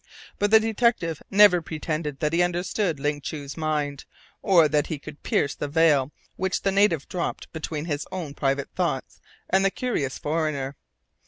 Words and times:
But 0.39 0.49
the 0.49 0.59
detective 0.59 1.21
never 1.29 1.61
pretended 1.61 2.21
that 2.21 2.33
he 2.33 2.41
understood 2.41 2.99
Ling 2.99 3.21
Chu's 3.21 3.55
mind, 3.55 4.05
or 4.41 4.67
that 4.67 4.87
he 4.87 4.97
could 4.97 5.21
pierce 5.21 5.53
the 5.53 5.67
veil 5.67 6.11
which 6.37 6.63
the 6.63 6.71
native 6.71 7.07
dropped 7.07 7.53
between 7.53 7.85
his 7.85 8.07
own 8.11 8.33
private 8.33 8.71
thoughts 8.73 9.21
and 9.47 9.63
the 9.63 9.69
curious 9.69 10.17
foreigner. 10.17 10.75